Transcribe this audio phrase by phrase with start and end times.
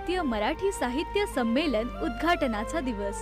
[0.00, 3.16] भारतीय मराठी साहित्य संमेलन उद्घाटनाचा दिवस.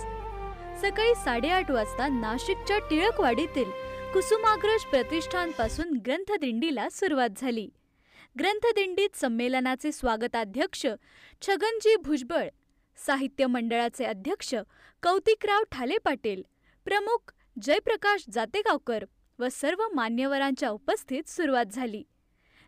[0.81, 3.71] सकाळी साडेआठ वाजता नाशिकच्या टिळकवाडीतील
[4.13, 7.67] कुसुमाग्रज प्रतिष्ठानपासून ग्रंथदिंडीला सुरुवात झाली.
[8.39, 10.85] ग्रंथदिंडीत संमेलनाचे स्वागताध्यक्ष
[11.41, 12.47] छगनजी भुजबळ
[12.97, 14.53] साहित्य मंडळाचे अध्यक्ष
[15.03, 16.41] कौतिकराव ठाले पाटील
[16.85, 19.03] प्रमुख जयप्रकाश जातेगावकर
[19.39, 22.03] व सर्व मान्यवरांच्या उपस्थित सुरुवात झाली.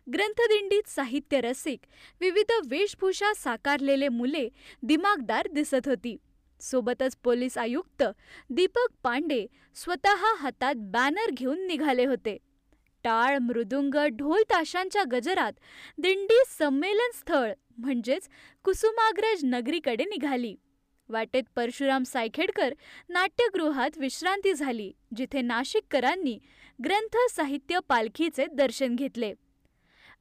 [0.06, 1.80] ग्रंथदिंडीत साहित्य रसिक
[2.20, 4.48] विविध वेशभूषा साकारलेले मुले
[4.82, 6.16] दिमागदार दिसत होती.
[6.60, 8.02] सोबतच पोलीस आयुक्त
[8.50, 9.46] दीपक पांडे
[9.76, 12.36] स्वतः हातात बॅनर घेऊन निघाले होते.
[13.04, 15.52] टाळ मृदुंग ढोल ताशांच्या गजरात
[15.98, 18.28] दिंडी संमेलन स्थळ म्हणजेच
[18.64, 20.54] कुसुमाग्रज नगरीकडे निघाली.
[21.08, 22.74] वाटेत परशुराम सायखेडकर
[23.08, 26.38] नाट्यगृहात विश्रांती झाली जिथे नाशिककरांनी
[26.84, 29.32] ग्रंथ साहित्य पालखीचे दर्शन घेतले.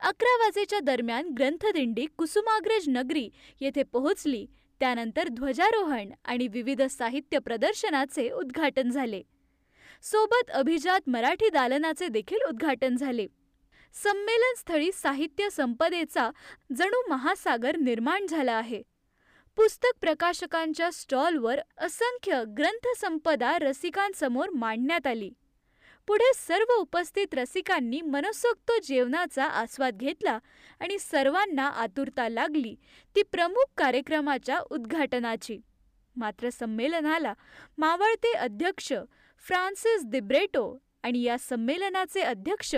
[0.01, 4.45] अकरा वाजेच्या दरम्यान ग्रंथदिंडी कुसुमाग्रज नगरी येथे पोहोचली.
[4.79, 9.21] त्यानंतर ध्वजारोहण आणि विविध साहित्य प्रदर्शनाचे उद्घाटन झाले.
[10.03, 13.27] सोबत अभिजात मराठी दालनाचे देखील उद्घाटन झाले.
[13.93, 16.29] संमेलन स्थळी साहित्य संपदेचा
[16.77, 18.81] जणू महासागर निर्माण झाला आहे.
[19.55, 25.31] पुस्तक प्रकाशकांच्या स्टॉलवर असंख्य ग्रंथसंपदा रसिकांसमोर मांडण्यात आली.
[26.07, 30.39] पुढे सर्व उपस्थित रसिकांनी मनसोक्त जेवणाचा आस्वाद घेतला
[30.79, 32.75] आणि सर्वांना आतुरता लागली
[33.15, 35.57] ती प्रमुख कार्यक्रमाच्या उद्घाटनाची.
[36.15, 37.33] मात्र संमेलनाला
[37.77, 38.93] मावळते अध्यक्ष
[39.45, 42.75] फ्रान्सिस दिब्रेटो आणि या संमेलनाचे अध्यक्ष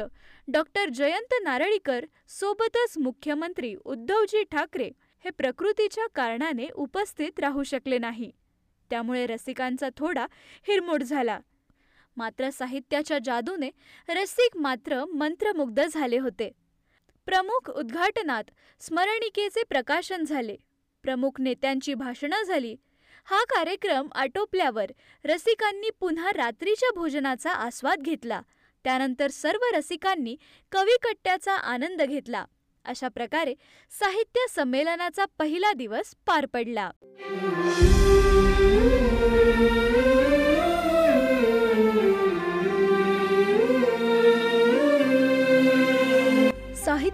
[0.48, 4.90] डॉक्टर जयंत नारळीकर सोबतच मुख्यमंत्री उद्धवजी ठाकरे
[5.24, 8.32] हे प्रकृतीच्या कारणाने उपस्थित राहू शकले नाही.
[8.90, 10.26] त्यामुळे रसिकांचा थोडा
[10.68, 11.40] हिरमोड झाला.
[12.18, 13.70] मात्र साहित्याच्या जादूने
[14.10, 16.52] रसिक मात्र मंत्रमुग्ध झाले होते.
[17.26, 18.44] प्रमुख उद्घाटनात
[18.80, 20.56] स्मरणिकेचे प्रकाशन झाले.
[21.04, 22.76] प्रमुख नेत्यांची भाषणं झाली.
[23.26, 24.92] हा कार्यक्रम आटोपल्यावर
[25.26, 28.42] रसिकांनी पुन्हा रात्रीच्या भोजनाचा आस्वाद घेतला.
[28.84, 30.36] त्यानंतर सर्व रसिकांनी
[30.72, 32.46] कविकट्ट्याचा आनंद घेतला.
[32.86, 33.56] अशा प्रकारे
[34.00, 36.92] साहित्य संमेलनाचा पहिला दिवस पार पडला.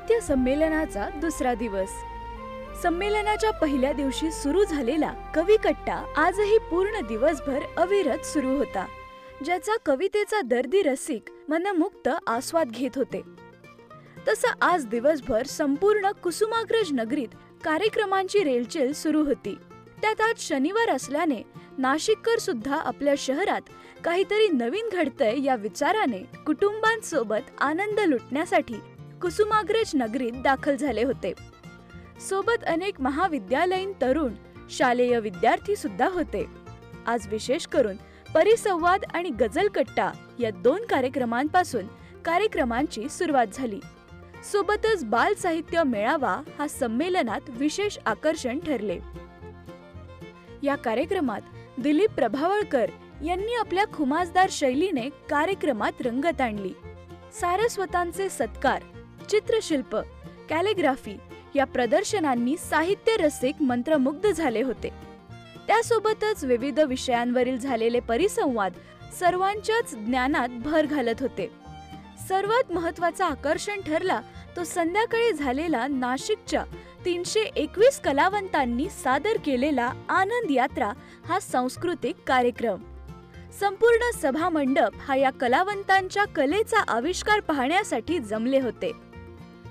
[0.09, 1.89] साहित्य संमेलनाचा दुसरा दिवस.
[2.83, 8.85] संमेलनाच्या पहिल्या दिवशी सुरू झालेला कविकट्टा आजही पूर्ण दिवसभर अविरत सुरू होता
[9.45, 13.21] ज्याचा कवितेचा दर्दी रसिक मनमुक्त आस्वाद घेत होते.
[14.27, 19.55] तसं आज दिवसभर संपूर्ण कुसुमाग्रज नगरीत कार्यक्रमांची रेलचेल सुरू होती.
[20.01, 21.41] त्यात आज शनिवार असल्याने
[21.77, 23.61] नाशिककर सुद्धा आपल्या शहरात
[24.03, 28.79] काहीतरी नवीन घडतंय या विचाराने कुटुंबांसोबत आनंद लुटण्यासाठी
[29.21, 31.33] कुसुमाग्रज नगरीत दाखल झाले होते.
[32.29, 34.33] सोबत अनेक महाविद्यालयीन तरुण
[34.69, 36.45] शालेय विद्यार्थी सुद्धा होते.
[37.07, 37.95] आज विशेष करून
[38.35, 41.87] परिसंवाद आणि गझलकट्टा या दोन कार्यक्रमांपासून
[42.25, 43.79] कार्यक्रमांची सुरुवात झाली.
[44.51, 48.99] सोबतच बाल साहित्य मेळावा हा संमेलनात विशेष आकर्षण ठरले.
[50.63, 51.41] या कार्यक्रमात
[51.79, 52.89] दिलीप प्रभावळकर
[53.25, 56.73] यांनी आपल्या खुमासदार शैलीने कार्यक्रमात रंगत आणली.
[57.33, 58.81] सारस्वतांचे सत्कार
[59.29, 59.95] चित्रशिल्प
[60.49, 61.17] कॅलिग्राफी
[61.55, 64.89] या प्रदर्शनांनी साहित्य रसिक मंत्रमुग्ध झाले होते.
[65.67, 68.73] त्यासोबतच विविध विषयांवरील झालेले परिसंवाद
[69.19, 71.51] सर्वांच्याच ज्ञानात भर घालत होते.
[72.29, 74.21] सर्वात महत्त्वाचा आकर्षण ठरला
[74.55, 76.63] तो संध्याकाळी झालेला नाशिकच्या
[77.05, 80.91] तीनशे एकवीस कलावंतांनी सादर केलेला आनंद यात्रा
[81.27, 82.81] हा सांस्कृतिक कार्यक्रम.
[83.59, 89.08] संपूर्ण सभा मंडप हा या कलावंतांच्या कलेचा आविष्कार पाहण्यासाठी जमले होते.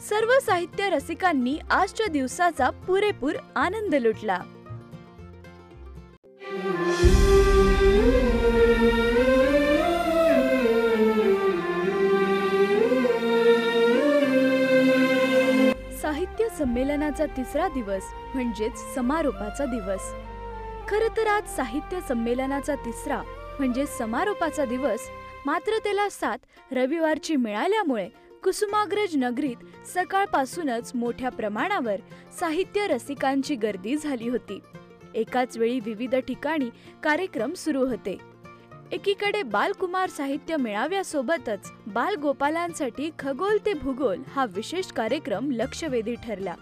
[0.00, 4.38] सर्व साहित्य रसिकांनी आजच्या दिवसाचा पुरेपूर आनंद लुटला.
[16.02, 18.02] साहित्य संमेलनाचा तिसरा दिवस
[18.34, 20.12] म्हणजेच समारोपाचा दिवस.
[20.88, 23.22] खर तर आज साहित्य संमेलनाचा तिसरा
[23.58, 25.08] म्हणजे समारोपाचा दिवस
[25.46, 28.08] मात्र त्याला साथ रविवारची मिळाल्यामुळे
[28.44, 31.96] कुसुमाग्रज नगरीत सकाळपासूनच मोठ्या प्रमाणावर
[32.40, 34.58] साहित्य रसिकांची गर्दी झाली होती.
[35.14, 36.70] एकाच वेळी विविध ठिकाणी
[37.02, 38.18] कार्यक्रम सुरू होते.
[38.92, 46.54] एकीकडे बालकुमार साहित्य मेळाव्यासोबतच बालगोपालांसाठी खगोल ते भूगोल हा विशेष कार्यक्रम लक्षवेधी ठरला.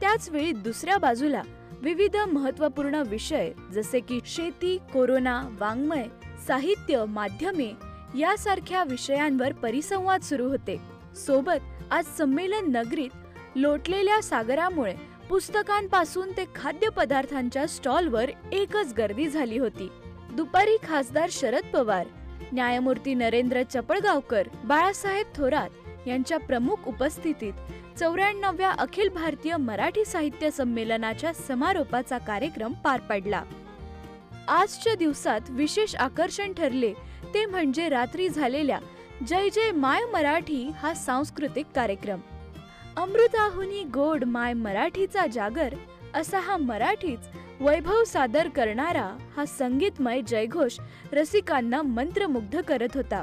[0.00, 1.42] त्याचवेळी दुसऱ्या बाजूला
[1.72, 6.04] विविध महत्त्वपूर्ण विषय जसे की शेती कोरोना वाङ्मय
[6.48, 7.72] साहित्य माध्यमे
[8.18, 10.93] यासारख्या विषयांवर परिसंवाद सुरू होते.
[11.16, 14.94] सोबत आज संमेलन नगरीत लोटलेल्या सागरामुळे
[15.28, 19.88] पुस्तकांपासून ते खाद्यपदार्थांच्या स्टॉलवर एकच गर्दी झाली होती.
[20.32, 22.06] दुपारी खासदार शरद पवार
[22.52, 32.18] न्यायमूर्ती नरेंद्र चपळगावकर बाळासाहेब थोरात यांच्या प्रमुख उपस्थितीत चौऱ्याण्णव्या अखिल भारतीय मराठी साहित्य संमेलनाच्या समारोपाचा
[32.18, 33.42] कार्यक्रम पार पडला.
[34.48, 36.92] आजच्या दिवसात विशेष आकर्षण ठरले
[37.34, 38.78] ते म्हणजे रात्री झालेल्या
[39.22, 42.20] जय जय माय मराठी हा सांस्कृतिक कार्यक्रम.
[42.96, 45.74] अमृताहुनी गोड माय मराठीचा जागर
[46.14, 47.28] असा हा मराठीच
[47.60, 49.06] वैभव सादर करणारा
[49.36, 50.78] हा संगीतमय जयघोष
[51.12, 53.22] रसिकांना मंत्रमुग्ध करत होता.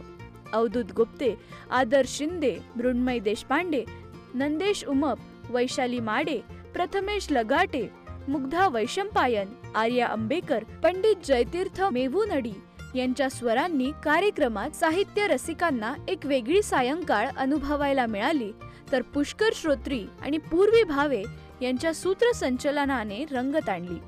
[0.54, 1.36] अवधूत गुप्ते
[1.72, 3.84] आदर्श शिंदे मृण्मय देशपांडे
[4.34, 6.40] नंदेश उमप वैशाली माडे
[6.74, 7.88] प्रथमेश लगाटे
[8.28, 12.54] मुग्धा वैशंपायन आर्या आंबेकर पंडित जयतीर्थ मेवुनडी
[12.96, 18.52] यांच्या स्वरांनी कार्यक्रमात साहित्य रसिकांना एक वेगळी सायंकाळ अनुभवायला मिळाली.
[18.92, 21.24] तर पुष्कर श्रोत्री आणि पूर्वी भावे
[21.62, 24.00] यांच्या सूत्रसंचलनाने रंगत आणली.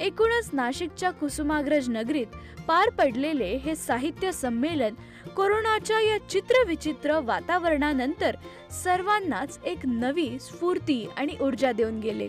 [0.00, 2.26] एकूणच नाशिकच्या कुसुमाग्रज नगरीत
[2.68, 4.94] पार पडलेले हे साहित्य संमेलन
[5.36, 8.36] कोरोनाच्या या चित्रविचित्र वातावरणानंतर
[8.84, 12.28] सर्वांनाच एक नवी स्फूर्ती आणि ऊर्जा देऊन गेले.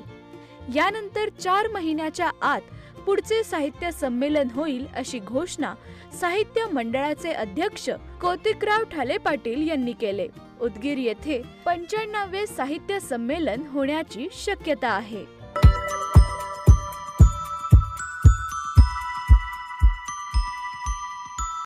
[0.76, 2.62] यानंतर चार महिन्याच्या आत
[3.10, 5.74] पुढचे साहित्य संमेलन होईल अशी घोषणा
[6.22, 7.90] साहित्य मंडळाचे अध्यक्ष
[8.22, 10.28] कौतिकराव ठाले पाटील यांनी केले.
[10.62, 15.39] उदगीर येथे पंच्याण्णवे साहित्य संमेलन होण्याची शक्यता आहे.